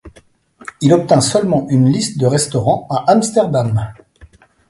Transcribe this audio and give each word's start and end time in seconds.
Il 0.81 0.91
obtint 0.93 1.21
seulement 1.21 1.67
une 1.69 1.87
liste 1.91 2.17
de 2.17 2.25
restaurants 2.25 2.87
à 2.89 3.03
Amsterdam. 3.11 3.93